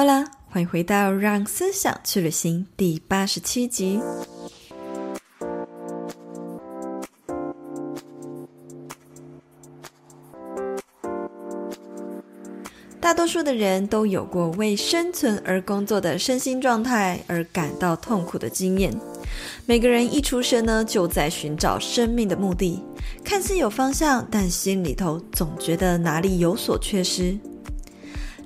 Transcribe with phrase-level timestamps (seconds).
[0.00, 4.00] 好啦，欢迎回到《让思想去旅行》第八十七集。
[12.98, 18.90] 大多数的人都有过为生存而工作的身心状态而感到痛苦的经验。
[19.66, 22.82] 每个人一出生呢，就在寻找生命的目的，
[23.22, 27.38] 看似有方向，但心里头总觉得哪里有所缺失。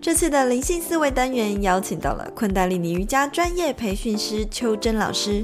[0.05, 5.43] 这次的灵性思维单元邀请到了昆达里尼瑜伽专业培训师邱真老师，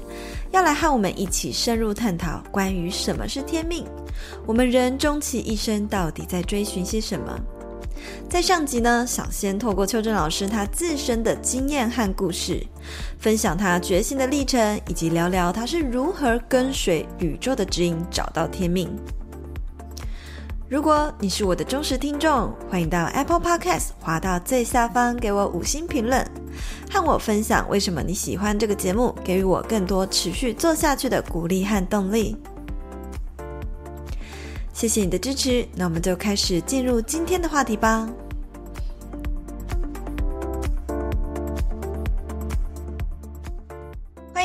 [0.51, 3.87] 要来和我们一起深入探讨关于什么是天命，
[4.47, 7.41] 我们人终其一生到底在追寻些什么？
[8.29, 12.63] 在上集呢，想先透过邱真老师他自身的经验和故事，
[13.19, 18.95] 分享他觉醒的历程，以及聊聊他是如何跟随宇宙的指引找到天命。
[20.71, 26.25] 如果你是我的忠实听众，欢迎到 Apple Podcast 滑到最下方给我五星评论，
[26.89, 32.37] 和我分享为什么你喜欢这个节目，给予我更多持续做下去的鼓励和动力。
[34.73, 38.09] 谢谢你的支持，那我们就开始进入今天的话题吧。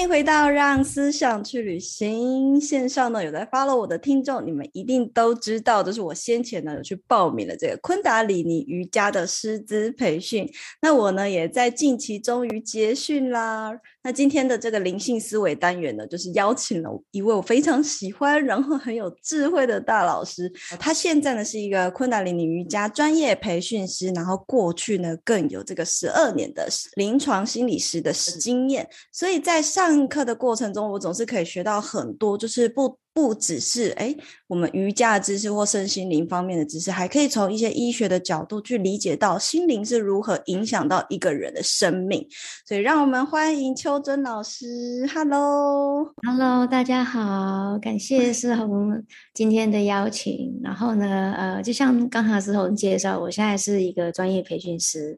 [0.06, 10.48] 迎回到《让思想去旅行》线上呢，有在 follow 我的听众，你们一定都知道，就是我先前呢有去报名了这个昆达里尼瑜伽的师资培训，
[10.80, 13.72] 那我呢也在近期终于结训啦。
[14.04, 20.52] 那今天的这个灵性思维单元呢，就是邀请了一位我非常喜欢，然后很有智慧的大老师。
[20.80, 28.88] 他现在呢是一个昆达里尼瑜伽专业培训师，然后过去呢更有这个十二年的临床心理师的经验。
[29.12, 32.98] 所以在上课的过程中，我总是可以学到很多，就是不。
[33.16, 34.14] 不只是哎，
[34.46, 42.28] 我们瑜伽的知识或身心灵方面的知识，还可以从一些医学的角度去理解到心灵是如何影响到一个人的生命。
[42.68, 45.08] 所以，让我们欢迎邱真老师。
[45.14, 49.02] Hello，Hello，大家好，感谢思宏
[49.34, 50.60] 今天的邀请。
[50.62, 55.18] 然后呢，呃，就像刚才思宏介绍，我现在是一个专业培训师。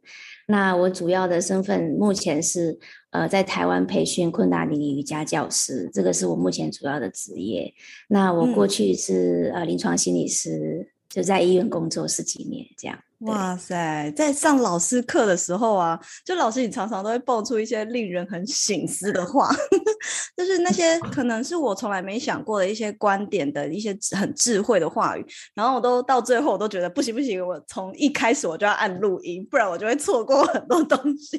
[0.50, 2.80] 那我主要的身份目前是
[3.12, 7.74] 呃在台湾培训昆达里尼瑜伽教师，这个是我目前主要的职业。
[8.08, 12.98] 那我过去是、嗯、呃临床心理师，就在医院工作十几年这样。
[13.22, 19.52] 哇塞，在上老师课的时候啊，就老师你常常都会蹦出一些令人很醒思的话，
[20.38, 25.26] 就是那些 可能是我从来没想过的一些观点的一些很智慧的话语，
[25.56, 31.38] 然后我都到最后我都觉得不行不行，我从一开始我就要按录音，不然我就会错过很多东西，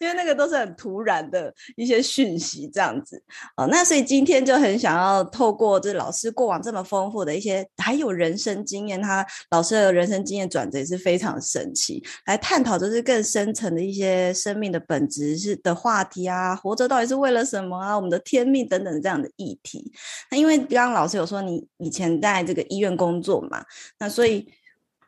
[0.00, 3.22] 因为那个都是很突然的一些讯息这样子。
[3.56, 11.13] 哦，那所以今天就很想要透过这老师过往这么丰富的一些，还有人生经验，他老师的人生经验转折也是非。
[11.14, 17.94] 非常神奇，来探讨就是更深层的一些生命的本质是的话题啊，活着到底是为了什么啊？
[17.94, 19.92] 我们的天命等等这样的议题。
[20.28, 23.64] 那因为刚刚老师有说你以前在这个医院工作嘛，
[24.00, 24.44] 那所以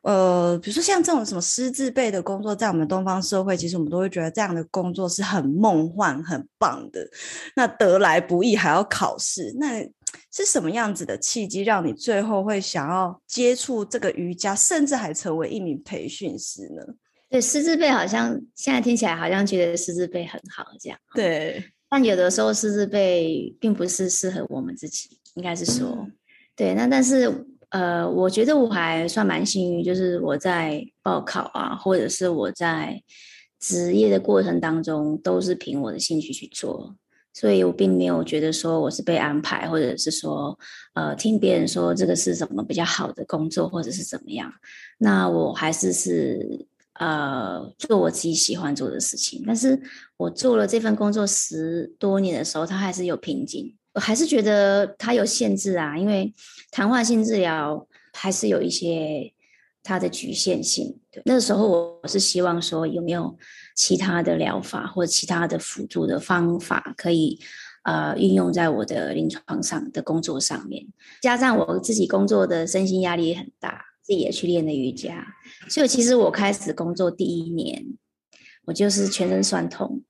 [0.03, 7.05] 呃，比如说像这种什么师字辈的工作，在我们东方社会，其实我们都会觉得这样的工作是很梦幻、很棒的。
[7.57, 9.85] 那得来不易还要考试，那。
[10.33, 16.83] 是什么样子的契机，让你最后会想要接触这个瑜伽，甚至还成为一名培训师呢？
[17.29, 20.99] 对，师资辈好像现在听起来好像觉得师资辈很好这样。
[21.15, 26.13] 对，但有的时候师资辈并不是适合我们自己，应该是说，嗯、
[26.55, 26.75] 对。
[26.75, 33.03] 那但是呃，我觉得我还算蛮幸运，就是我在报考啊，或者是我在
[33.59, 36.95] 职业的过程当中，都是凭我的兴趣去做。
[37.39, 40.59] 所以我并没有觉得说我是被安排，或者是说，
[40.95, 44.51] 呃，听别人说这个是什么比较好的工作，或者是怎么样。
[44.97, 49.45] 那我还是是呃做我自己喜欢做的事情。
[49.47, 49.79] 但是
[50.17, 55.99] 我做了这份工作十多年的时候，它还是有瓶颈，我还是觉得它有限制啊。
[55.99, 56.33] 因为
[56.71, 59.31] 谈话性治疗还是有一些
[59.87, 60.99] 它的局限性。
[61.11, 63.37] 对，那个时候我是希望说有没有。
[63.79, 67.39] 其他的疗法或者其他的辅助的方法，可以
[67.85, 70.87] 呃运用在我的临床上的工作上面。
[71.21, 75.27] 加上我自己工作的身心压力也很大，自己也去练了瑜伽。
[75.69, 77.85] 所以其实我开始工作第一年，
[78.65, 80.03] 我就是全身酸痛，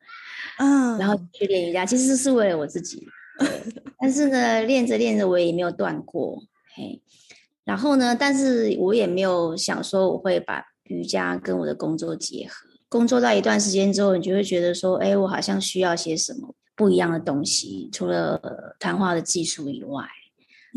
[0.61, 3.05] 嗯，然后去练瑜伽，其实是为了我自己。
[3.99, 6.41] 但是呢，练着练着我也没有断过，
[6.77, 7.03] 嘿。
[7.67, 12.55] 然后呢，但是我也没有想说我会把瑜伽跟我的工作结合。
[12.89, 18.41] 工作到一段时间之后，你就会觉得说，哎，我好像需要些什么不一样的东西，除了
[18.79, 20.05] 谈话的技术以外。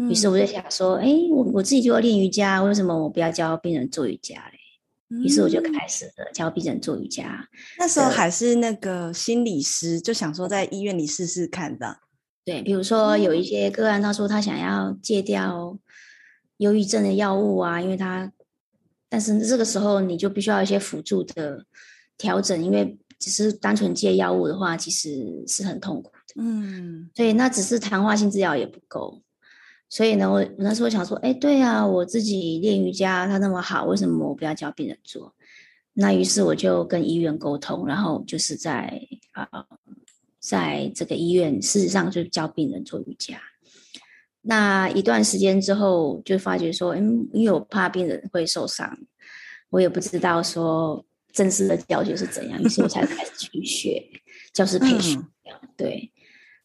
[0.09, 4.57] 于是我就想说，哎，我我自己就要练瑜伽，为什么我不要教病人做瑜伽嘞？
[5.23, 7.47] 于是我就开始了教病人做瑜伽。
[7.77, 11.97] 那时候还是那个心理师，就想说在医院里试试看的。
[12.45, 15.77] 对，比如说有一些个案，他说他想要戒掉
[16.59, 18.31] 忧郁症的药物啊，因为他，
[19.09, 21.65] 但是这个时候你就必须要一些辅助的
[22.17, 26.41] 调整，因为只是单纯戒药物的话，其实是很痛苦的。
[26.41, 29.21] 嗯，所以那只是谈话性治疗也不够。
[29.89, 35.33] 所以呢，我我那时候想说，哎，对啊，我自己练瑜伽，它那么好，为什么我不要教病人做？
[35.93, 39.01] 那于是我就跟医院沟通，然后就是在
[39.31, 39.65] 啊、呃，
[40.39, 43.41] 在这个医院，事实上就教病人做瑜伽。
[44.49, 48.97] 那一段时间之后，就发觉说，嗯，因为我怕病人会受伤，
[49.69, 54.03] 我也不知道说正式的教学是怎样，于是我才开始去学
[54.51, 56.11] 教师培训，嗯、对。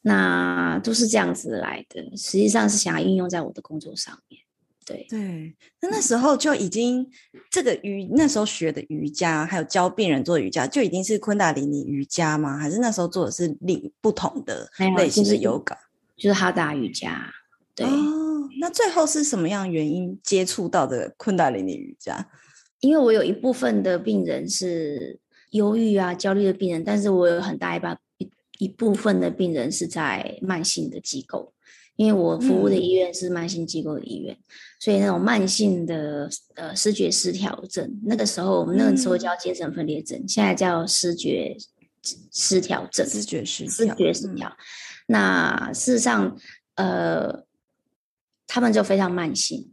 [0.06, 4.40] 那都是这样子来的，实际上是想要运用在我的工作上面。
[4.86, 7.06] 对对，那那时候就已经
[7.50, 12.58] 这个瑜那时候学的瑜伽，还有教病人做瑜伽，就已经是昆达里尼瑜伽吗？
[12.58, 15.76] 还是那时候做的是另不同的类型的 yoga？
[16.16, 17.30] 就是哈达瑜伽。
[17.74, 22.28] 对哦，那最后是什么样原因接触到的昆达里尼瑜伽？
[22.80, 25.18] 因为我有一部分的病人是
[25.50, 27.98] 忧郁啊、焦虑的病人，但是我有很大一半。
[28.18, 31.52] 一一部分的病人是在慢性的机构，
[31.96, 34.44] 因为我服务的医院是慢性机构的医院，嗯、
[34.78, 41.56] 所以那种慢性的呃失觉失调症，那个时候我们那个时候叫精神分裂症，嗯、现在叫视觉
[42.32, 43.04] 失调症。
[43.04, 44.48] 视觉失调，思觉失调。
[44.48, 44.54] 嗯、
[45.08, 46.36] 那事实上，
[46.76, 47.44] 呃，
[48.54, 49.68] 他们就非常慢性，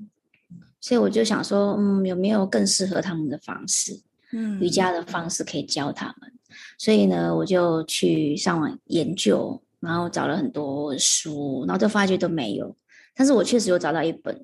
[0.79, 4.01] 所以我就想说，嗯，有没有更适合他们的方式？
[4.31, 6.33] 嗯，瑜伽的方式可以教他们。
[6.79, 12.75] 所以呢，我就去上网研究，然后找了很多书，然后就发觉都没有。
[13.13, 14.43] 但是我确实有找到一本，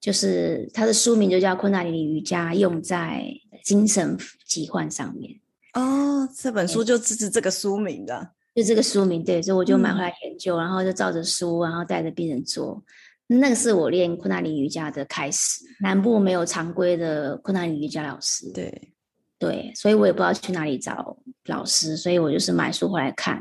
[0.00, 3.24] 就是它的书名就叫《昆达里尼瑜伽用在
[3.62, 5.32] 精神疾患上面》。
[5.80, 9.22] 哦，这本书就支持这个书名的，就这个书名。
[9.22, 12.82] 对，所以我就买回来研究，嗯、然后就照着书，然后带着病人做。
[13.26, 15.64] 那个是我练昆达里瑜伽的开始。
[15.80, 18.50] 南部没有常规的昆达里瑜伽老师。
[18.52, 18.92] 对。
[19.38, 21.14] 对，所以我也不知道去哪里找
[21.44, 23.38] 老师，所以我就是买书回来看，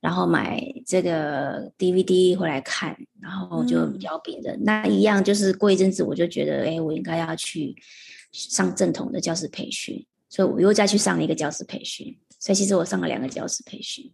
[0.00, 4.56] 然后买这个 DVD 回来看，然后就教别人。
[4.56, 7.76] 嗯、那一样就是过一阵子，我就觉得，哎，我应该要去
[8.32, 12.16] 上正统的教师培训，所以我又再去上了一个教师培训。
[12.40, 14.10] 所以其实我上了两个教师培训。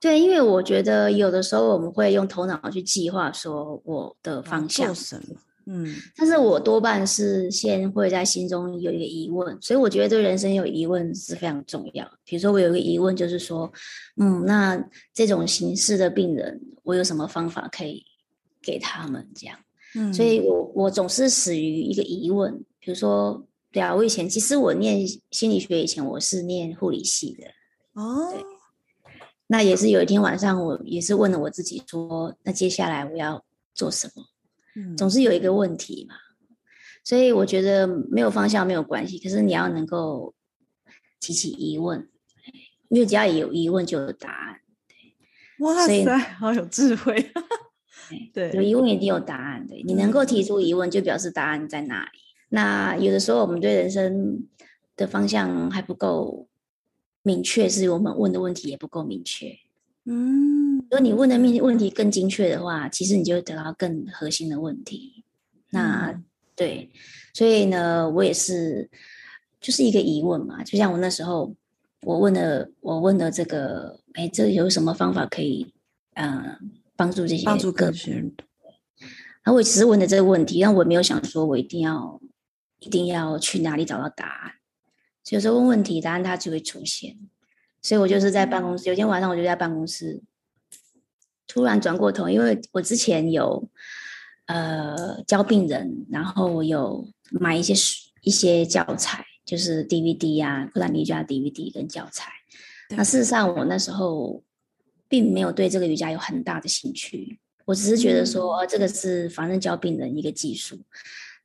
[0.00, 4.94] 对，因为我觉得有的时候我们会用头脑去计划说我的方向。
[5.66, 12.04] 嗯，但是我多半是先会在心中有一个疑问，所以我觉得对人生有疑问是非常重要。
[12.24, 13.70] 比如说，我有一个疑问，就是说，
[14.16, 14.82] 嗯，那
[15.14, 18.02] 这种形式的病人，我有什么方法可以
[18.60, 19.56] 给他们这样？
[19.94, 22.52] 嗯，所以我我总是始于一个疑问。
[22.80, 27.44] 比如说，对啊，我以前其实我念心理学以前我是念护理系的
[28.00, 28.42] 哦，对，
[29.52, 33.44] 那也是有一天晚上，我也是问了我自己说，那接下来我要
[33.74, 34.22] 做什么？
[34.76, 36.14] 嗯总是有一个问题嘛，
[37.02, 40.32] 所以我觉得没有方向没有关系，可是你要能够
[41.18, 42.08] 提起疑问，
[42.88, 44.60] 因为只要有疑问就有答案。
[44.86, 46.06] 对，哇塞，以
[46.38, 47.32] 好有智慧。
[48.32, 49.66] 对，有疑问一定有答案。
[49.66, 52.18] 对，你能够提出疑问，就表示答案在哪里。
[52.18, 54.46] 嗯、那有的时候我们对人生
[54.96, 56.46] 的方向还不够
[57.22, 59.54] 明确，是我们问的问题也不够明确。
[60.04, 65.24] 嗯，如果你问的面问题更精确的话，其实你就会得到更核心的问题。
[65.70, 66.24] 那、嗯、
[66.56, 66.90] 对，
[67.34, 68.90] 所以呢，我也是
[69.60, 70.64] 就是一个疑问嘛。
[70.64, 71.54] 就像我那时候，
[72.02, 75.72] 我问的，我问的这个，哎，这有什么方法可以，
[76.14, 76.58] 呃，
[76.96, 78.34] 帮助这些帮助个人？
[79.42, 82.20] 然后我只是问的这个问题，但我没有想说我一定要
[82.80, 84.52] 一定要去哪里找到答案。
[85.22, 87.16] 所以有时候问问题，答案它就会出现。
[87.82, 90.20] 所以我就是在办公室，有天晚上我就在办公室，
[91.46, 93.68] 突然转过头，因为我之前有
[94.46, 97.72] 呃教病人，然后我有买一些
[98.20, 102.30] 一些教材，就是 DVD 啊，昆达里尼瑜伽 DVD 跟教材。
[102.90, 104.42] 那事实上我那时候
[105.08, 110.78] 并没有对这个瑜伽有很大的兴趣，我只是觉得说，嗯、这个是反正教病人一个技术，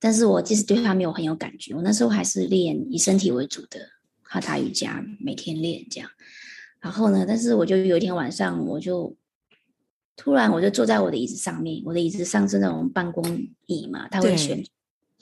[0.06, 1.74] 但是我其实对他没有很有感觉。
[1.74, 3.80] 我那时候还是练以身体为主的。
[4.28, 6.10] 哈达瑜伽每天练这样，
[6.82, 9.16] 然后呢，但是我就有一天晚上，我就
[10.18, 13.24] 突然我就坐在我的椅子上面，我的椅子上是那种办公
[13.68, 14.62] 椅嘛，它会旋，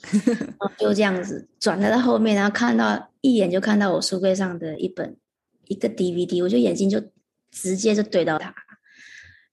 [0.00, 0.36] 对
[0.78, 5.16] 就这样子转了到后面，然后看到一眼就看到我书柜上的一本
[5.68, 7.00] 一个 DVD，我就眼睛就
[7.50, 8.52] 直接就对到它。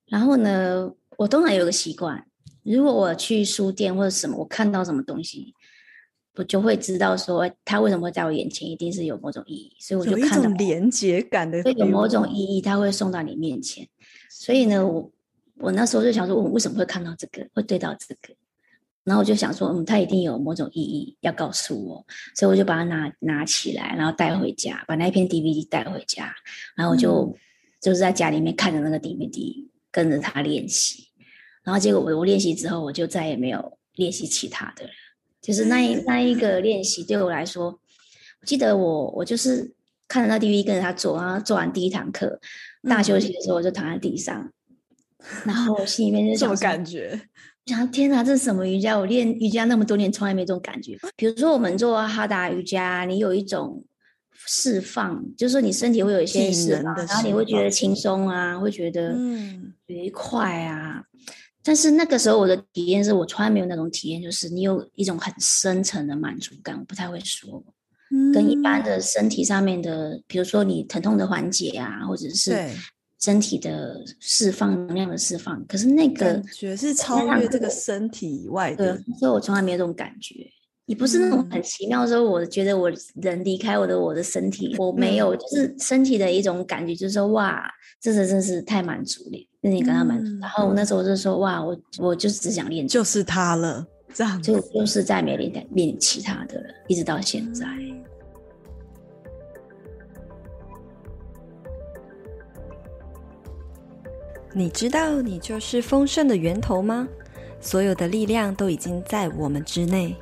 [0.08, 2.26] 然后呢，我通常有个习惯，
[2.64, 5.54] 如果我去书店或者什么，我看到什么东西。
[6.36, 13.86] 我就会知道说他为什么会在我眼前，一定是有某种意义，所以我就看到有一种连接感的，所以有某种意义，他会送到你面前。
[14.30, 15.12] 所以呢，我
[15.58, 18.34] 我那时候就想说，我为什么会看到这个，会对到这个？
[19.04, 26.34] 然后我就想说，嗯，他一定有某种意义要告诉我，所以我就把它拿拿起来，然后带回家，把那一片 DVD 带回家，
[26.78, 27.36] 然后我就、嗯、
[27.82, 31.11] 就是在家里面看着那个 DVD，跟着他练习。
[31.64, 34.90] 然后结果我我练习之后，我就再也没有练习其他的了。
[35.42, 37.66] 就是那一那一个练习对我来说，
[38.42, 39.74] 我记得我我就是
[40.08, 42.40] 看着那 DVD 跟着他做，然后做完第一堂课，
[42.88, 44.52] 大休息的时候我就躺在地上，
[45.18, 47.20] 嗯、然后我心里面就什么感觉？
[47.68, 48.98] 想天哪，这是什么瑜伽？
[48.98, 50.98] 我练瑜伽那么多年，从来没这种感觉。
[51.16, 53.84] 比如说我们做哈达瑜伽，你有一种
[54.34, 61.04] 释放，就是说你身体会有一些释放，然后你会觉得轻松啊，会觉得嗯愉快啊。
[61.64, 66.78] 但是那个时候我的体验是我从来没有那种体验，就是你有一种很深层的满足感。
[66.78, 67.64] 我不太会说，
[68.34, 72.70] 跟一般的身体上面的，比如说你疼痛的缓解啊，或者是。
[73.24, 80.52] 身体的释放，能量的释放，可是那个感觉是超越这个身体以外的，对，所以我从来没有这种感觉。
[80.92, 87.64] 你不是那种很奇妙的时候，我觉得我人离开我的我的身体，我没有，就是身体的一种感觉，就是说哇，
[88.02, 90.38] 这是真是太满足了，让你感到满足。
[90.42, 97.66] 然后那时候就说哇，我我就只想练，就是他了，这样就就是再没练练其他的了，一直到现在。
[104.54, 107.08] 你知道你就是丰盛的源头吗？
[107.62, 110.14] 所有的力量都已经在我们之内。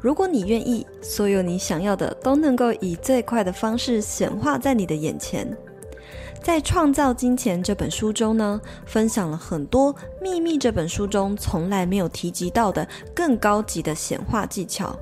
[0.00, 5.56] 如果你愿意，所有你想要的都能够以最快的方式显化在你的眼前。
[6.40, 14.96] 在《创造金钱》这本书中呢，分享了很多《秘密》这本书中从来没有提及到的更高级的显化技巧，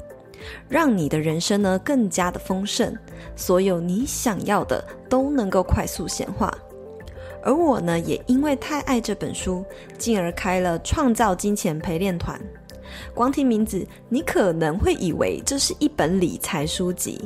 [0.67, 2.97] 让你的人生呢更加的丰盛。
[3.37, 6.53] 所有你想要的都能够快速显化。
[7.43, 9.63] 而我呢，也因为太爱这本书，
[9.99, 12.41] 进而开了创造金钱陪练团。
[13.15, 17.21] 光听名字，你可能会以为这是一本理财书籍，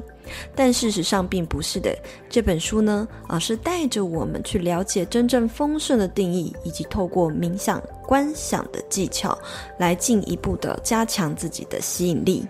[0.54, 1.96] 但事实上并不是的。
[2.28, 9.38] 这本书呢，而是带着我们去了解真正丰盛的定义，以及透过冥想、观想的技巧，
[9.78, 12.46] 来进一步的加强自己的吸引力。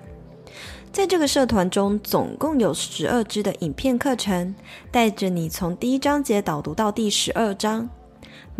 [0.92, 4.52] 在这个社团中，总共有十二支的影片课程，
[4.90, 7.88] 带着你从第一章节导读到第十二章。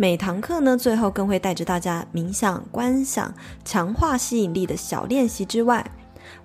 [0.01, 3.31] 每堂课呢，最后更会带着大家冥想、观想、
[3.63, 5.85] 强化吸引力的小练习之外，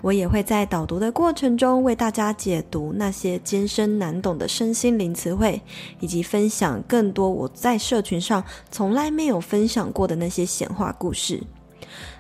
[0.02, 5.62] 我也会在导读的过程中为大家解读那些艰深难懂的身心灵词汇，
[6.00, 11.42] 以及分享更多我在社群上从来没有分享过的那些显化故事。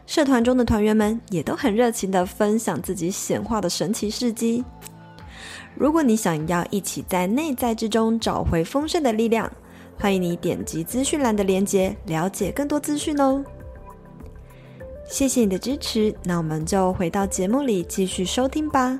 [0.06, 4.64] 社团中的团员们也都很热情地分享自己显化的神奇事迹。
[5.74, 9.52] 如果你想要一起在内在之中找回丰盛的力量，
[9.98, 13.42] 欢迎你点击资讯栏的链接，了解更多资讯哦。
[15.08, 18.98] 谢谢你的支持，那我们就回到节目里继续收听吧。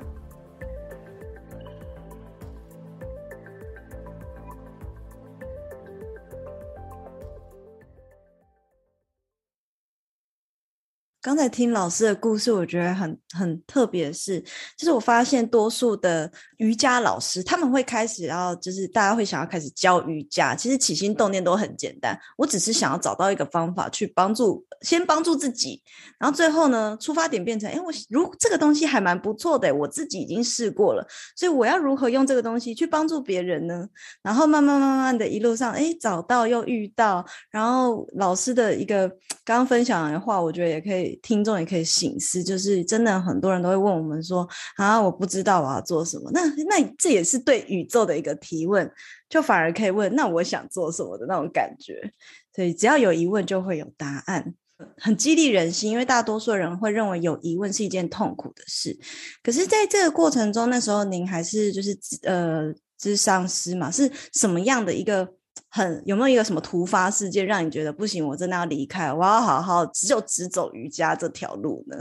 [11.19, 14.39] 刚才听老师的故事，我觉得很很特别是，
[14.77, 25.81] 就是我发现多数的瑜伽老师，他们会开始要，就是大家会想要开始教瑜伽，其实起心动念都很简单，我只是想要找到一个方法去帮助，先帮助自己，
[26.19, 31.05] 然后最后呢，出发点变成，哎，我如这个东西还蛮不错的，我自己已经试过了，
[31.35, 33.85] 所以我要如何用这个东西去帮助别人呢？
[34.21, 39.09] 然后慢慢慢慢的一路上，哎，找到又遇到，然后老师的一个
[39.43, 41.16] 刚刚分享的话，我觉得也可以。
[41.21, 46.29] 听众也可以醒思，就是真的很多人都会问我们说啊，我不知道我要做什么。
[46.31, 48.89] 那那这也是对宇宙的一个提问，
[49.29, 52.13] 就反而可以问，那我想做什么的那种感觉。
[52.55, 54.53] 所以只要有疑问，就会有答案，
[54.97, 55.91] 很激励人心。
[55.91, 58.97] 因为大多数人会认为有疑问是一件痛苦的事，
[59.43, 65.27] 可是在这个过程中，那时候您还是就是呃咨商师嘛，是什么样的一个？
[65.69, 68.25] 很有没有一个什么突发事件让你觉得不行？
[68.25, 71.97] 我真的要离开，我要好好只有只走瑜伽这条路呢？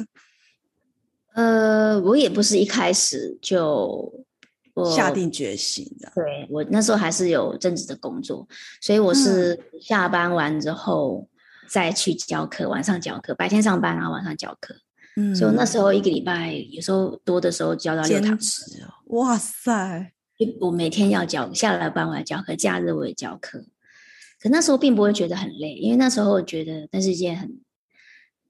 [1.35, 4.25] 呃，我也不是一开始就
[4.95, 6.11] 下定决心的。
[6.15, 8.47] 对，我那时候还是有正职的工作，
[8.81, 11.29] 所以我是下班完之后
[11.69, 14.75] 再去教课，晚上教课，白天上班然后晚上教课。
[15.17, 18.39] 嗯，所以那时候一个礼拜有时候多的时候教到六堂。
[19.07, 20.13] 哇塞！
[20.61, 23.65] 我每天要教，下了班我要教课，假日我也教课。
[24.39, 27.59] 可那时候并不会觉得很累，因为那时候我觉得那是一件很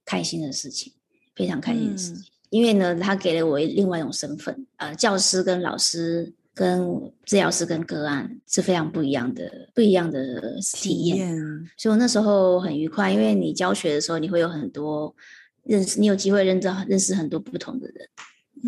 [0.05, 0.93] 开心的事情，
[1.35, 2.23] 非常开心的事情。
[2.23, 11.17] 嗯、因为呢，他给了我另外一种身份，呃，教师跟老师跟治疗师跟个案是非常不一样的，不一样的体验。
[11.17, 11.37] 体验。
[11.77, 15.15] 所以我那时候很愉快，因为你教学的时候，你会有很多
[15.63, 18.09] 认识，你有机会认识认识很多不同的人，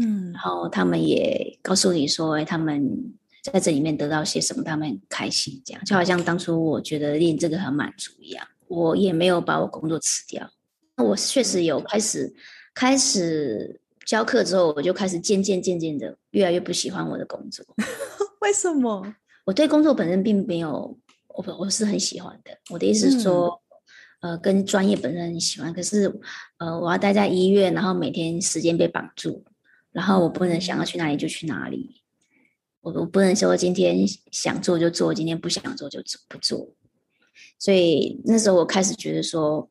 [0.01, 3.13] 嗯，然后他们也告诉你说，哎，他们
[3.43, 10.49] 在这里面得到些什么，他们很开心，这样就好像当初我觉得练这个很满足一样，我也没有把我工作辞掉。
[10.97, 12.33] 我确实有开始
[12.75, 17.65] 开始教课之后，我就开始渐渐渐渐的越来越不喜欢我的工作。
[18.41, 19.15] 为什么？
[19.45, 22.51] 我对工作本身并没有，我我是很喜欢的。
[22.71, 23.63] 我的意思是说，
[24.21, 26.13] 嗯、呃，跟专业本身很喜欢，可是
[26.59, 29.45] 呃，我要待在医院，然后每天时间被绑住，
[29.93, 32.03] 然后我不能想要去哪里就去哪里，
[32.81, 36.75] 我我不能说今天想做就做，今天不想做就不做。
[37.59, 39.69] 所以那时候我开始觉得说。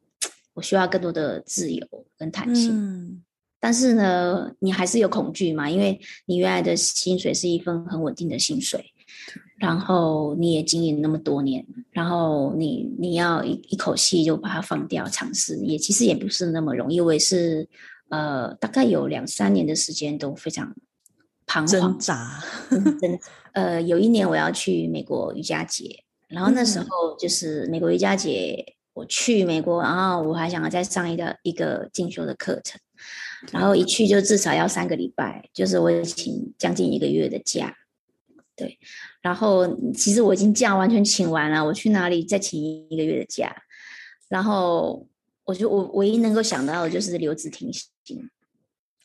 [0.58, 3.24] 我需要更多的自由跟弹性，嗯，
[3.60, 5.70] 但是呢，你还是有恐惧嘛？
[5.70, 8.84] 因为你原来的薪水是一份很稳定的薪水，
[9.60, 17.00] 然后你也经营那么多年，然后你你要一一口气就把它放掉，尝试也其实也不是那么容易。
[17.00, 17.70] 我也是
[18.10, 20.76] 呃，大概有两三年的时间都非常
[21.46, 23.20] 彷徨挣扎，真的。
[23.54, 28.74] 呃，有一年我要去美国瑜伽节，然后那时候就是美国瑜伽节。
[28.94, 32.82] 我去美国，然后我还想要再上一个一个进修的课程，
[33.52, 37.72] 然后一去就至少要三个礼拜，就是我请将近一个月的假，
[38.56, 38.80] 对，
[39.22, 42.60] 然后其实我已经假完全请完了，我去哪里再请
[42.90, 43.56] 一个月的假，
[44.30, 45.08] 然后
[45.46, 47.88] 我就我唯一能够想到的就是留职停薪，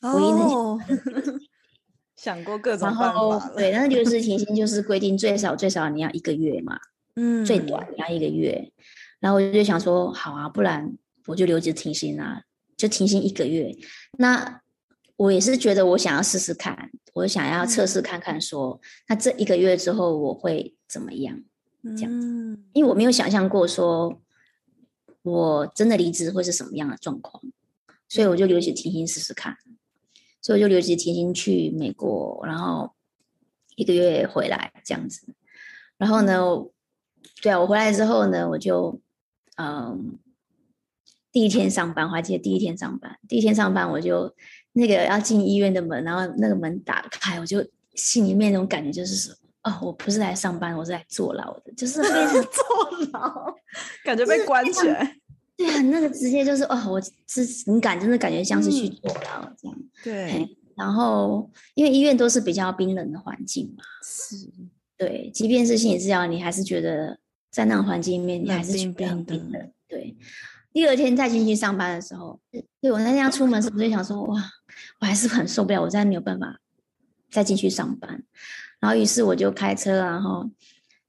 [0.01, 1.39] 哦、唯一能
[2.15, 6.77] 想过各种办法，对，但是留职停薪就是规定最少最少你要一个月嘛，
[7.15, 8.71] 嗯，最短你要一个月。
[9.19, 12.43] 然后我就想说，好啊，不然我就留职停薪啊，
[12.77, 13.75] 就停薪一个月。
[14.17, 14.61] 那
[15.15, 21.41] 我也是觉得我想要试试看，我想要测试看看说，说那这一个月之后我会怎么样？
[21.97, 24.21] 这样子，因为我没有想象过说
[25.21, 27.43] 我真的离职会是什么样的状况，
[28.07, 29.57] 所以我就留起停薪试试看。
[30.41, 32.93] 所以我就留职停薪去美国，然后
[33.75, 35.33] 一个月回来这样子。
[35.97, 36.39] 然后呢，
[37.41, 38.99] 对啊，我回来之后呢，我就。
[39.55, 40.17] 嗯，
[41.31, 43.19] 第一天上班，我还记得第一天上班。
[43.27, 44.35] 第一天上班，我就
[44.71, 47.63] 那个要进医院的门，然后那个门打开，我就
[47.93, 53.55] 心里面那种感觉就是说，哦，我不是来上班，我是来坐牢的，就是非常坐牢，
[54.03, 55.19] 感觉被关起来。
[55.57, 59.77] 对啊，那个直接就是哦，我是你感真的感觉像是去坐牢这样。
[60.03, 64.49] 对，然后因为医院都是比较冰冷的环境嘛，是，
[64.97, 67.19] 对，即便是心理治疗，你还是觉得。
[67.53, 69.71] 在那种环境里面，你还是觉得很冰冷。
[69.87, 70.17] 对，
[70.73, 74.43] 第二天再进去上班的时候，对，我那天要出门时，我就想说，哇，
[74.99, 76.59] 我还是很受不了，我真的没有办法
[77.29, 78.23] 再进去上班。
[78.79, 80.49] 然后，于是我就开车，然后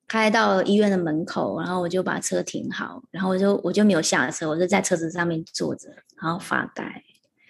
[0.07, 5.89] 开到医院的门口，然后我就把车停好，然后我就我就没有下车，我就在车子上面坐着，
[6.21, 7.03] 然后发呆。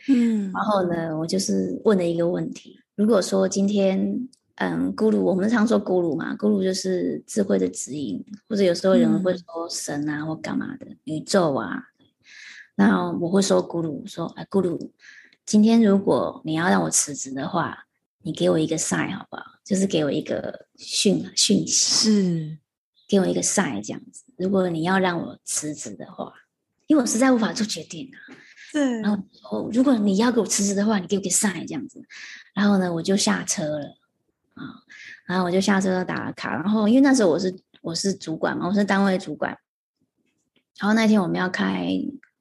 [0.08, 4.28] 嗯，然后呢，我就是问了一个问题：如果说今天。
[4.58, 11.82] 嗯，咕噜，我们常说咕噜嘛，咕噜就是智慧的指引，或者有时候人会说神啊，或干嘛的，宇宙啊。
[12.76, 14.78] 那我会说咕噜，说哎，咕噜，
[15.44, 17.83] 今天如果你要让我辞职的话，
[18.24, 19.42] 你给我一个 sign 好不好？
[19.64, 22.58] 就是给我一个讯讯息，是
[23.06, 24.24] 给我一个 sign 这样子。
[24.36, 26.32] 如果你要让我辞职的话，
[26.86, 28.18] 因为我实在无法做决定啊。
[28.72, 29.00] 对。
[29.00, 32.02] 然后，如果你要给我辞职的话，你给我个 sign 这样子。
[32.54, 33.96] 然后呢，我就下车了。
[34.54, 34.62] 啊，
[35.26, 39.58] 然后我就下车打了卡，然后因为那时候我是我是主管嘛，我是单位主管，
[40.78, 41.88] 然后那天我们要开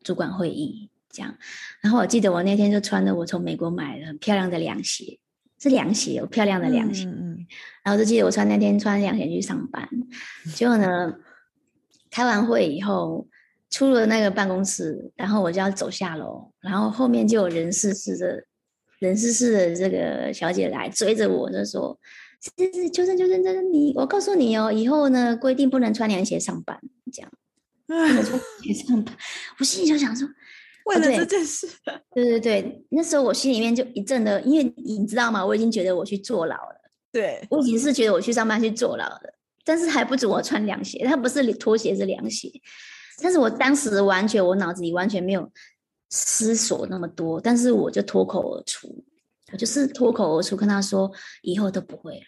[0.04, 1.36] 主管会议，这样，
[1.82, 5.18] 然后我记得我那天就穿着我从美国买的很漂亮的凉鞋，
[5.64, 7.48] 是凉鞋，有漂亮的凉鞋，嗯嗯，
[7.84, 9.90] 然后就记得我穿那天穿凉鞋去上班，
[10.54, 11.16] 结果呢，
[12.12, 13.28] 开完会以后
[13.70, 18.44] 出了那个办公室，然后我就要走下楼，然后后面就有人事室的。
[19.00, 22.00] 人事室的这个小姐来追着我，就说
[22.40, 26.80] ：“是是，纠正纠正纠正你，我告诉你哦，以后呢规定不能穿凉鞋上班，
[27.12, 27.30] 这样
[27.86, 29.14] 不能穿凉鞋上班。”
[29.60, 30.26] 我心里就想说，
[30.88, 35.46] 为了这件事，哦，对，对对对，那时候我心里面就一阵的，因为你知道吗？
[35.46, 36.76] 我已经觉得我去坐牢了，
[37.12, 39.22] 对，我已经是觉得我去上班去坐牢了，
[39.66, 42.50] 但是还不止我穿凉鞋，它不是拖鞋是凉鞋，
[43.22, 45.52] 但是我当时完全我脑子里完全没有。
[46.16, 49.04] 思索那么多，但是我就脱口而出，
[49.52, 52.22] 我就是脱口而出跟他说，以后都不会了。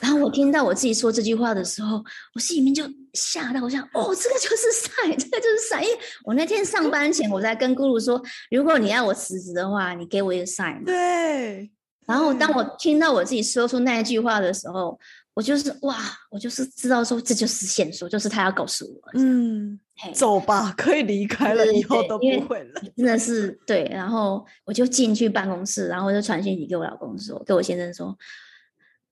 [0.00, 5.82] 然后我听到我自己说这句话的时候，我心里面就吓到，我想，哦，这个就是 sign，这个就是 sign。
[5.82, 10.84] 因为我那天上班前，我在跟咕噜说，如果你要我辞职的话，你给我一个 sign。
[10.84, 11.70] 对。
[12.06, 14.98] 然后当我听到我自己说出那一句话的时候，
[15.32, 15.96] 我就是哇，
[16.30, 19.78] 我就是知道说这就是线索，就是他要告诉我，嗯，
[20.12, 22.82] 走吧，可以离开了，以后都不会了。
[22.96, 28.16] 真的是对，然后我就进去办公室，然后我就传讯息给我老公说，给我先生说。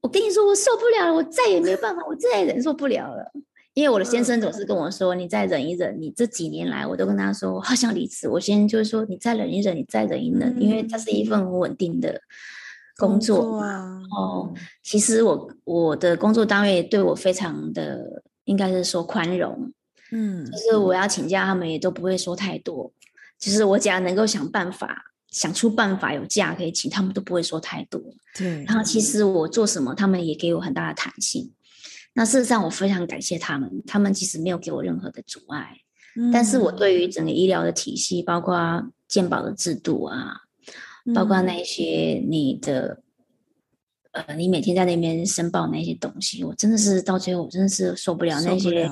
[0.01, 3.33] 我跟你说，我受不了了，我再也没有办法，我再也忍受不了了。
[3.75, 10.53] 因为我的先生总是跟我说：“你再忍一忍。”你这几年来，我都跟他说：“我好想离职。”我先就是说：“你再忍一忍，你再忍一忍。
[10.57, 12.21] 嗯”因为这是一份很稳定的
[12.97, 14.01] 工作，工作啊。
[14.11, 19.73] 哦，其实我我的工作单位对我非常的，应该是说宽容。
[20.11, 22.93] 嗯，就是我要请假，他们也都不会说太多。
[23.39, 25.08] 就是我只要能够想办法。
[25.31, 28.01] 想出办法有假可以请，他们都不会说太多。
[28.37, 31.53] 对，然后其实我做什么，他们也给我很大的弹性。
[32.15, 35.77] 那事实上，我非常感谢他们，他们其实没有给我任何的阻碍。
[36.17, 40.43] 嗯，但是我对于整个医疗的体系，包括健保的制度啊，
[41.15, 43.03] 包括那些你的，
[44.37, 48.89] 你每天在那边申报那些东西，我真的是到最后，我真的是受不了那些。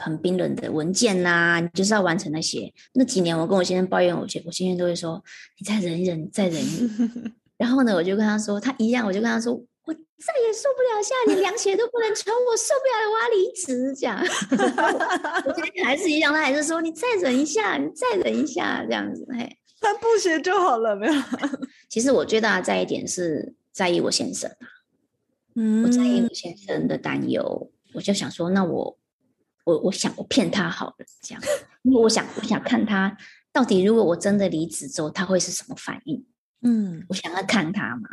[0.00, 2.72] 很冰冷的文件呐、啊，你就是要完成那些。
[2.94, 5.22] 那几年，我跟我先生抱怨，我先我先生都会说
[5.60, 7.34] ：“你再忍一忍，再忍一忍。
[7.58, 9.52] ”然后呢，我就跟他说，他一样，我就跟他说
[9.84, 14.18] ：“我再也受不了，现在连凉鞋都不能穿，我受不了了，我要离职。”这样，
[15.46, 21.12] 我今天还是一样，他还是说：“你再忍一下，你再忍一下。”这样子，嘿，穿布鞋就好了，没有。
[21.90, 24.50] 其实我最大的在意点是在意我先生，
[25.56, 28.96] 嗯，我在意我先生的担忧，我就想说，那我。
[29.64, 31.42] 我我想我骗他好了，这样，
[31.82, 33.16] 因为我想我想看他
[33.52, 36.24] 到底，如果我真的离职之后，他会是什么反应？
[36.62, 38.08] 嗯，我想要看他嘛，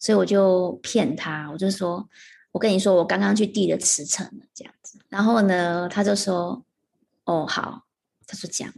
[0.00, 2.08] 所以我就骗他，我就说，
[2.52, 4.98] 我跟你说，我刚刚去递了辞呈了，这样子。
[5.08, 6.64] 然后呢，他就说，
[7.24, 7.84] 哦，好，
[8.26, 8.72] 他说这样，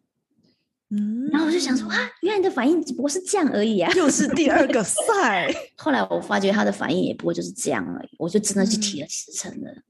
[0.89, 5.55] 嗯，然后我就想说啊，原来你的反应只不过是这样而已啊，又是第二个 赛。
[5.77, 9.71] 后来我发觉他的反应也不过就是这样而已，我就真的去提了辞呈了。
[9.71, 9.83] 嗯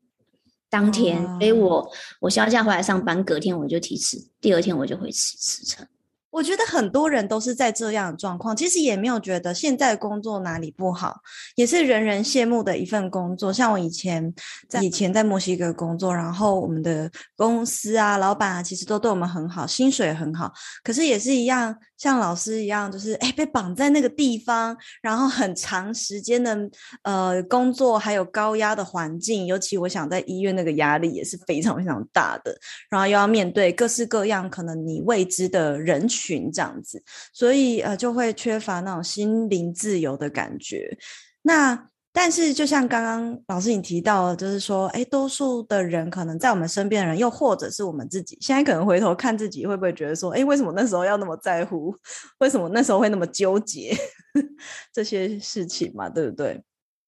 [0.71, 5.87] 当天，所以我我休假回来上班，隔天我就提辞，第二天我就会辞辞呈。
[6.31, 11.17] 我觉得很多人都是在这样的状况，其实也没有觉得现在工作哪里不好，
[11.57, 13.53] 也是人人羡慕的一份工作。
[13.53, 14.33] 像我以前
[14.69, 20.53] 在以前在墨西哥工作，然后我们的公司啊、老板啊，其实都对我们很好，薪水很好，
[20.85, 21.75] 可是也是一样。
[22.01, 26.59] 像老师一样，就是哎，被绑在那个地方，然后很长时间的
[27.03, 32.59] 呃工作，还有高压的环境，尤其我想在医院那个压力也是非常非常大的，
[32.89, 37.03] 然后又要面对各式各样可能你未知的人群这样子，
[37.35, 40.97] 所以呃就会缺乏那种心灵自由的感觉。
[41.43, 41.90] 那。
[42.13, 51.95] 但是，就像刚刚老师你提到的，就是说，哎，多数的人可能在我们身边的人，又或者是我们自己，现在可能回头看自己，会不会觉得说，哎，为什么那时候要那么在乎？
[52.41, 53.97] 为什么那时候会那么纠结
[54.93, 56.09] 这些事情嘛？
[56.09, 56.65] 对不对？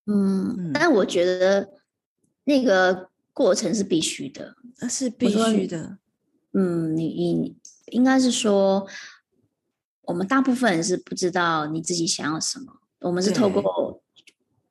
[0.06, 1.68] 嗯，但我觉得
[2.44, 4.54] 那个过程是必须的，
[4.88, 5.98] 是必须的。
[6.52, 8.86] 嗯，你你应该是说，
[10.02, 13.91] 我们大部分人是不知道你自己想要什么，我们是透过。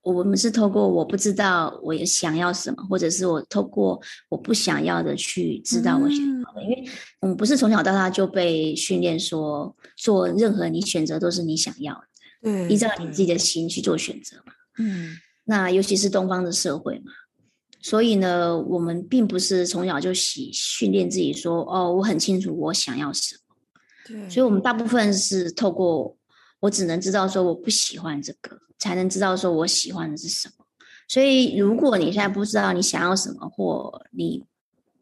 [0.04, 6.86] 我们是透过我不知道我想要什么，或者是我透过我不想要的去知道我想要的，嗯、因为
[7.20, 12.02] 我们不是从小到大就被训练说做任何你选择都是你想要的，
[12.42, 14.54] 对，依照你自己的心去做选择嘛。
[14.80, 17.12] 嗯，那尤其是东方的社会嘛，
[17.82, 23.56] 所以呢，我们并不是从小就习训练自己说哦，我很清楚我想要什么，
[24.08, 26.18] 对，所以我们大部分是透过
[26.62, 28.58] 我只能知道说我不喜欢这个。
[28.80, 30.66] 才能知道说我喜欢的是什么，
[31.08, 34.44] 所以如果你现在不知道你想要什么，或你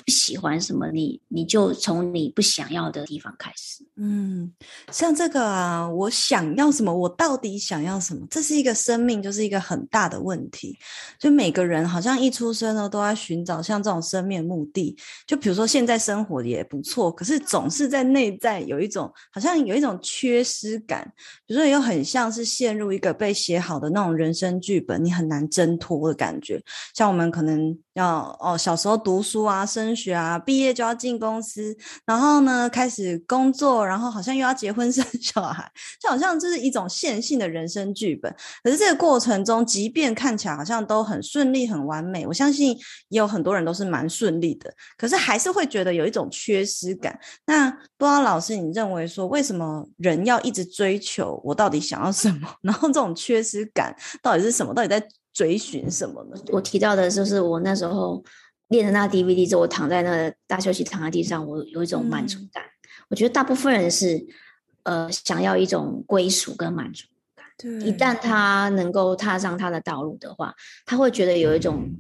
[0.10, 3.86] 喜欢什么，你你就从你不想要的地方开始。
[3.96, 4.52] 嗯，
[4.92, 6.94] 像这个啊，我想要什么？
[6.94, 8.26] 我到底想要什么？
[8.30, 10.78] 这是一个生命，就是一个很大的问题。
[11.20, 14.96] 就每个人好像一出生呢，都在寻找像这种生命目的。
[15.28, 21.12] 就比如说现在生活也不错，可是总是在内在有一种好像有一种缺失感。
[21.46, 26.62] 比如说又很像是陷入一个被写好的那种人生剧本，你很难挣脱的感觉。
[26.96, 33.80] 像我们可能要哦，小时候读书啊，升学啊，毕业就要进公司，然后呢开始工作。
[33.90, 38.34] 然后好像又要结婚 生小孩，就好像这是一种线性的人生剧本。
[38.64, 42.78] 可是这个过程中，即便看起来好像都很顺利、很完美，我相信
[43.10, 44.72] 也有很多人都是蛮顺利的。
[44.96, 47.20] 可是还是会觉得有一种缺失感。
[47.46, 52.48] 那不知道老师，你认为说，为什么人要一直追求我到底想要什么？
[52.62, 54.74] 然后这种缺失感到底是什么？
[54.74, 56.38] 到底在追寻什么呢？
[56.52, 58.24] 我提到的就是我那时候
[58.70, 62.64] 练了那 DVD 之后，我躺在那个大休息，躺在地上，我有一种满足感。
[62.64, 64.26] 嗯、我觉得大部分人是
[64.84, 67.06] 呃想要一种归属跟满足
[67.36, 67.46] 感。
[67.58, 70.56] 对，一旦他能够踏上他的道路的话，
[70.86, 71.92] 他会觉得有一种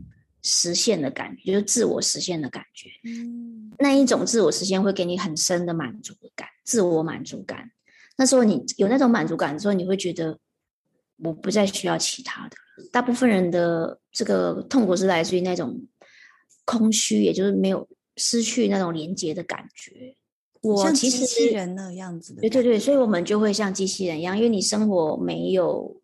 [0.41, 2.89] 实现的感觉，就是自我实现的感觉。
[3.03, 7.71] 嗯，那一种自我实现会给你很深的满足感，自我满足感。
[8.15, 10.37] 那时候你有那种满足感的时候，你会觉得
[11.17, 12.55] 我不再需要其他的。
[12.91, 15.77] 大部分人的这个痛苦是来自于那种
[16.69, 20.15] 空虚，也就是没有失去那种连接的感觉。
[20.61, 25.99] 我其实像机器人那样子的，对对对，所以我们就会像机器人一样，因为你生活没有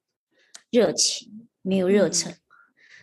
[0.71, 2.37] 热情，没有热忱，嗯、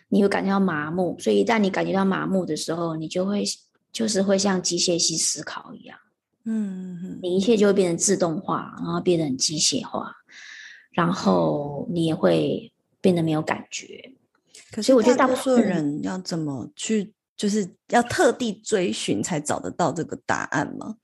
[0.09, 1.15] 你会感觉到麻木。
[1.19, 3.43] 所以一旦你感觉到麻木的时候，你就会
[3.91, 5.97] 就是会像机械系思考一样，
[6.45, 10.11] 嗯哼，你一切就会变成自动化，然后变得很机械化，
[10.91, 12.69] 然后你也会。
[13.03, 14.13] 变得没有感觉，
[14.71, 20.97] 可是我觉得大部分人要怎么去，就是要特地追寻才找得到这个答案吗？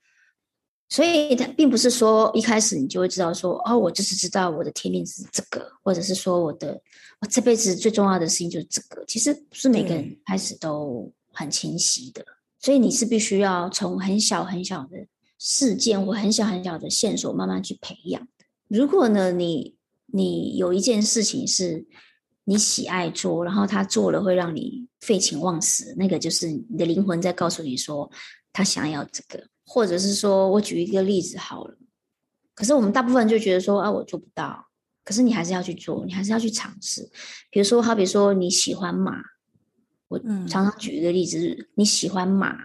[0.88, 6.80] 所以它并不是说一开始你就会知道说，哦，我就是知道我的天命是这个，或者是说我的
[7.20, 9.04] 我这辈子最重要的事情就是这个。
[9.06, 12.24] 其实不是每个人开始都很清晰的，
[12.58, 15.06] 所以你是必须要从很小很小的
[15.38, 18.26] 事件或很小很小的线索慢慢去培养。
[18.66, 21.86] 如果呢，你你有一件事情是
[22.50, 28.10] 你喜爱做，然后他做了会让你废寝忘食，那个就是你的灵魂在告诉你说
[28.52, 31.78] 他想要这个，或者是说我举一个例子好了。
[32.52, 34.66] 可是我们大部分就觉得说啊，我做不到，
[35.04, 37.08] 可是你还是要去做，你还是要去尝试。
[37.52, 39.22] 比如说，好比说你喜欢马，
[40.08, 42.56] 我常常举一个例子，嗯、你喜欢马，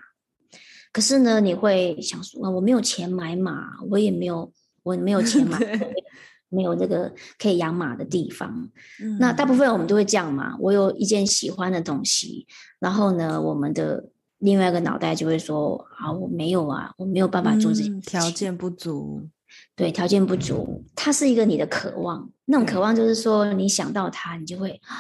[0.92, 5.60] 可是呢，你会想说啊，我没有钱买马，我也没有，我没有钱买。
[6.50, 8.70] 没有那个可以养马的地方，
[9.02, 10.56] 嗯、那大部分我们都会这样嘛。
[10.60, 12.48] 我有一件喜欢的东西，
[12.80, 19.28] 然后呢，我们的另外一个脑袋就会说：啊，我没有啊，我没有办法做这条件不足。
[19.74, 22.30] 对，条件不足，它是一个你的渴望。
[22.46, 24.98] 那种渴望就是说，你想到它，你就会啊，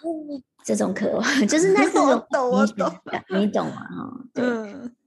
[0.64, 2.90] 这种渴望就是那 种我懂，我懂，
[3.30, 3.84] 你懂啊？
[3.84, 4.44] 哈，对。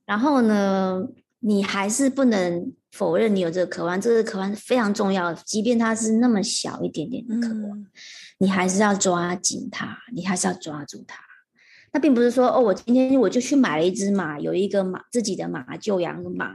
[0.06, 1.04] 然后呢，
[1.39, 2.73] 你还是不能。
[2.91, 7.86] 否认你有这个渴望，这个渴望是非常重要的，即便它是那么小一点点的渴望，嗯、
[8.39, 11.21] 你还是要抓紧它，你还是要抓住它。
[11.93, 16.52] 那并不是说哦，我今天我就去买了一只马，有一个马自己的马就养个马，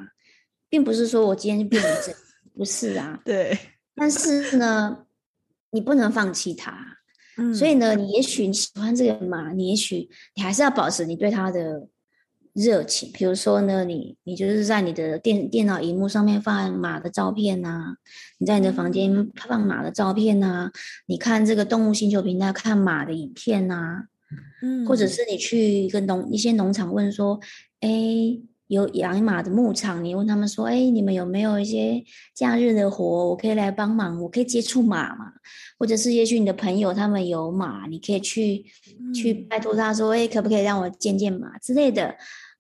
[0.68, 2.12] 并不是说我今天就变成这，
[2.58, 3.16] 不是啊。
[3.24, 3.56] 对。
[3.94, 5.06] 但是呢，
[5.70, 6.76] 你不能放弃它。
[7.36, 7.54] 嗯。
[7.54, 11.86] 所以呢，你也许你喜欢这个马，你也许你还是要保持你对它的。
[12.54, 17.96] 热情，比如说呢，你你就是在你的电电脑荧幕上面放马的照片呐、啊，
[18.38, 20.72] 你在你的房间放马的照片呐、啊，
[21.06, 24.04] 你看这个动物星球频道看马的影片呐、啊，
[24.62, 27.40] 嗯，或者是你去一个农一些农场问说，
[27.80, 27.90] 哎，
[28.68, 32.04] 有养马的牧场，你问他们说，哎，你们有没有一些
[32.36, 35.32] 假日的活，我可以来帮忙，我可以接触马嘛？
[35.76, 38.64] 或者是也许你的朋友他们有马，你可以去、
[39.00, 42.14] 嗯、去拜托他说，哎，可不可以让我见见马之类的。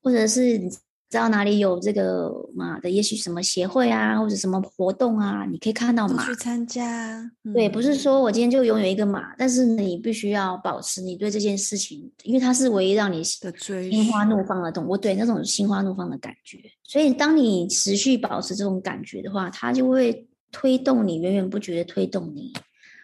[0.04, 7.30] 或者是你知道哪里有这个马的，也许什么协会啊，或者什么活动啊，你可以看到马去参加。
[7.54, 13.52] 对，不是说我今天就拥有一个马，但是你必须要保持你对这件事情，因为它是唯一让你的
[13.90, 16.58] 心花怒放的动物，对那种心花怒放的感觉。
[16.82, 22.52] 所以当你持续保持这种感觉的话，它就会推动你，源源不绝的推动你。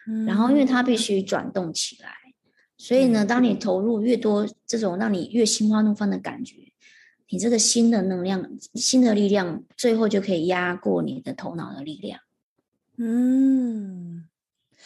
[0.07, 2.09] 嗯、然后，因为它必须转动起来，
[2.77, 6.55] 所以呢，当你投入越多这种让你越心花怒放的感觉。
[7.31, 12.19] 你这个新的能量、新的力量，最后就可以压过你的头脑的力量。
[12.97, 14.27] 嗯，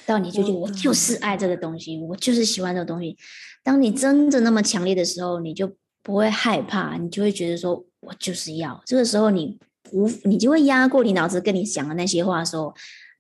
[0.06, 3.18] 到你就觉得我就是爱这个东西，我就是喜欢这个东西。
[3.64, 8.80] 当你真的那么强烈的时候，你就不会害怕，你就会觉得说我就是要。
[8.86, 9.60] 这个时候你
[9.92, 12.72] 无，你就会压过你脑子跟你讲的那些话，说：“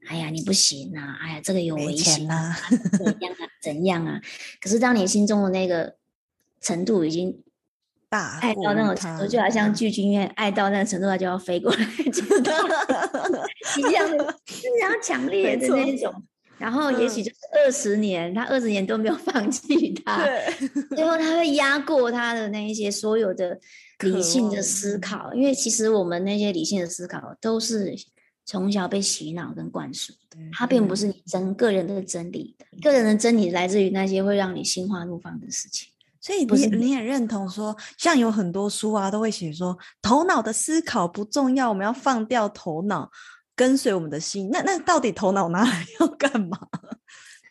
[0.08, 1.18] 哎呀，你不行啊！
[1.20, 2.56] 哎呀，这个有危险啊，
[2.96, 3.50] 怎样啊？
[3.60, 4.22] 怎样啊？”
[4.62, 5.96] 可是当你心中的那个
[6.62, 7.42] 程度已经。
[8.42, 12.54] 爱到那种程度，就好像巨鲸鱼爱到那个程度，它就要飞过来， 知道
[13.78, 16.14] 一样的，非常强烈的那种。
[16.58, 23.60] 然后也许就是二十年，他二十年都没有放弃他，对，最后他会压过他的那一些所有的
[24.00, 27.94] 理性的思考，因为其实我们那些理性的思考都是
[28.46, 35.90] 从小被洗脑跟灌输的，它并不是你真个人的真理的，个人的真理来自于那些会让你心花怒放的事情。
[36.26, 43.12] 所以你你也认同说，像有很多书啊，都会写说，头脑的思考不重要，我们要放掉头脑，
[43.56, 44.50] 跟随我们的心。
[44.52, 46.58] 那那到底头脑拿来 要干嘛？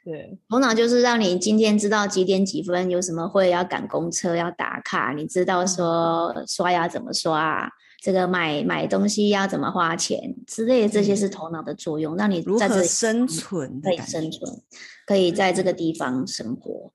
[0.04, 7.70] 对，头脑就是让你今天知道几点几分有什么会要赶公车要打卡，你知道说刷牙怎么刷，
[8.02, 14.60] 这个买买东西要怎么花钱之类的，这些是头脑的作用，让你在这里生存可以生存，
[15.06, 16.92] 可以在这个地方生活。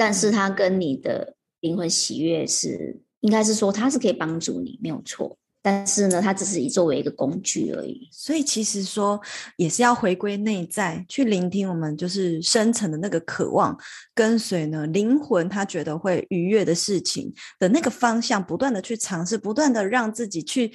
[0.00, 5.36] 但是它跟你的灵魂喜悦是，应该是说它是可以帮助你，没有错。
[5.60, 8.08] 但是呢，它只是以作为一个工具而已。
[8.10, 9.20] 所以其实说
[9.58, 13.78] 也是要回归内在，去聆听我们就是深层的那个渴望，
[14.14, 20.72] 跟随呢灵魂他觉得会愉悦的事情的那个方向，不断的去尝试，不断的让自己去，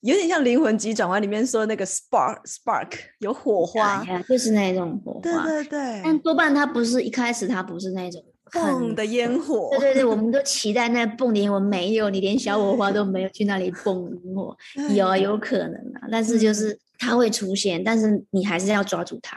[0.00, 5.20] 有点像灵魂急转弯里面说的那个 spark spark 有火花，就是那种火花。
[5.22, 6.02] 对对对。
[6.04, 8.22] 但多半它不是一开始它不是那种。
[8.52, 14.56] 蹦的烟火，对对对，我们都期待那蹦的烟火，没有，你连小火花都没有，去那里蹦烟火，
[14.94, 19.36] 有啊，有可能啊，但是就是它会出现，但是你还是要抓住它。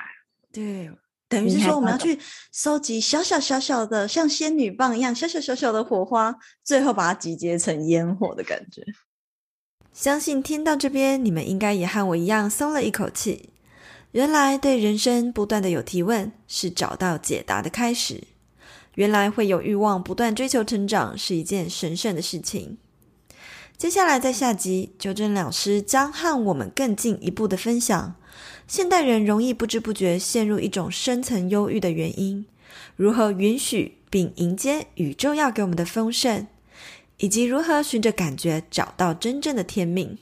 [0.51, 0.89] 对，
[1.27, 2.17] 等于是说我们要去
[2.51, 8.83] 收集小小小小的，像仙女棒一样小小小小的火花，最后把它集结成烟火的感觉。
[9.91, 13.49] 相信听到这边，你们应该也和我一样松了一口气。
[14.11, 18.23] 原来对人生不断的有提问，是找到解答的开始。
[18.95, 22.77] 原来会有欲望，不断追求成长是一件神圣的事情。
[23.77, 28.15] 接下来在下集，九珍老师将和我们更进一步的分享，
[28.67, 32.45] 现代人容易不知不觉陷入一种深层忧郁的原因，
[32.97, 36.47] 如何允许并迎接宇宙要给我们的丰盛，
[37.19, 40.17] 以及如何循着感觉找到真正的天命。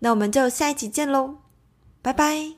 [0.00, 1.36] 那我们就下一集见喽，
[2.02, 2.57] 拜拜。